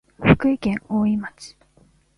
[0.19, 1.55] 福井県おおい町